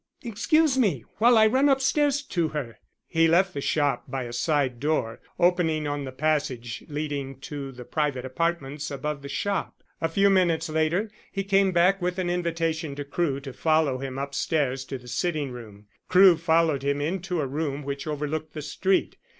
[0.23, 4.79] Excuse me while I run upstairs to her." He left the shop by a side
[4.79, 9.83] door opening on the passage leading to the private apartments above the shop.
[10.01, 14.17] A few minutes later he came back with an invitation to Crewe to follow him
[14.17, 15.85] upstairs to the sitting room.
[16.07, 19.17] Crewe followed him into a room which overlooked the street.